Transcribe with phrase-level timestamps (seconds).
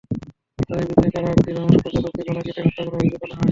[0.59, 3.49] তাঁদের বিরুদ্ধে কারারক্ষী রামশঙ্কর যাদবকে গলা কেটে হত্যা করার অভিযোগ আনা হয়।